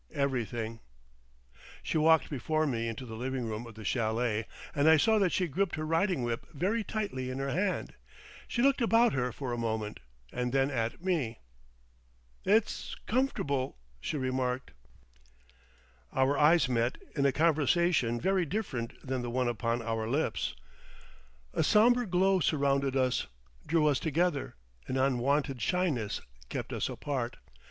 [0.15, 0.79] "Everything."
[1.83, 5.31] She walked before me into the living room of the chalet, and I saw that
[5.31, 7.93] she gripped her riding whip very tightly in her hand.
[8.47, 11.37] She looked about her for a moment,—and then at me.
[12.45, 14.71] "It's comfortable," she remarked.
[16.11, 20.55] Our eyes met in a conversation very different from the one upon our lips.
[21.53, 23.27] A sombre glow surrounded us,
[23.67, 24.55] drew us together;
[24.87, 27.37] an unwonted shyness kept us apart.